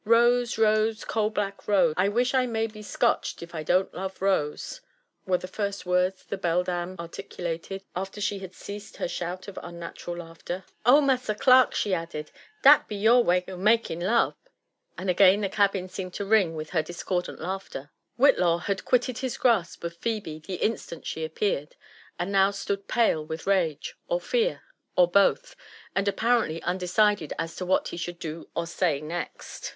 ^< 0.01 0.03
Rose, 0.03 0.57
Rose, 0.57 1.05
coal 1.05 1.29
black 1.29 1.67
Rose! 1.67 1.93
I 1.95 2.07
wish 2.09 2.33
I 2.33 2.47
may 2.47 2.65
be 2.65 2.81
scotched 2.81 3.43
iri 3.43 3.63
don't 3.63 3.93
love 3.93 4.19
Rose! 4.19 4.81
were 5.27 5.37
the 5.37 5.47
first 5.47 5.85
words 5.85 6.23
the 6.25 6.39
beldam 6.39 6.95
articulated 6.99 7.83
after 7.95 8.19
she 8.19 8.39
had 8.39 8.55
ceased 8.55 8.97
her 8.97 9.05
JONATHAN 9.05 9.13
mPVmSOS 9.13 9.23
WHITLAW.' 9.27 9.33
81 9.35 9.37
diOQt 9.37 9.47
of 9.47 9.69
unnatural 9.75 10.17
laughter. 10.17 10.65
''Oh, 10.87 11.01
massa 11.01 11.35
clerk 11.35 11.69
V 11.69 11.75
she 11.75 11.93
added, 11.93 12.31
''dat 12.63 12.87
be 12.87 12.95
your 12.95 13.23
way 13.23 13.43
making 13.47 13.99
lub 13.99 14.33
1" 14.33 14.35
and 14.97 15.09
again 15.11 15.43
(he 15.43 15.49
cabin 15.49 15.87
seemed 15.87 16.15
to 16.15 16.25
ring 16.25 16.55
with 16.55 16.71
her 16.71 16.81
discordant 16.81 17.39
laughter. 17.39 17.91
Whitlaw 18.17 18.61
had 18.63 18.83
quitted 18.85 19.19
his 19.19 19.37
grasp 19.37 19.83
of 19.83 19.95
Phebe 19.97 20.39
the 20.39 20.55
instant 20.55 21.05
she 21.05 21.23
appeared, 21.23 21.75
and 22.17 22.31
now 22.31 22.49
stood 22.49 22.87
pale 22.87 23.23
with 23.23 23.45
rage, 23.45 23.93
or 24.07 24.19
fear, 24.19 24.63
or 24.95 25.07
both, 25.07 25.55
and 25.95 26.07
apparently 26.07 26.59
unde 26.63 26.89
cided 26.89 27.33
as 27.37 27.55
to 27.57 27.67
what 27.67 27.89
he 27.89 27.97
should 27.97 28.17
do 28.17 28.49
or 28.55 28.65
say 28.65 28.99
next. 28.99 29.69